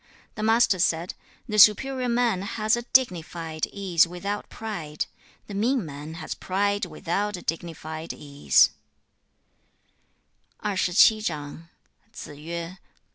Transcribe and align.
The 0.33 0.41
Master 0.41 0.79
said, 0.79 1.13
'The 1.47 1.59
superior 1.59 2.09
man 2.09 2.41
has 2.41 2.75
a 2.75 2.81
dignified 2.81 3.67
ease 3.67 4.07
without 4.07 4.49
pride. 4.49 5.05
The 5.45 5.53
mean 5.53 5.85
man 5.85 6.15
has 6.15 6.33
pride 6.33 6.85
without 6.87 7.37
a 7.37 7.43
dignified 7.43 8.11
ease.' 8.11 8.71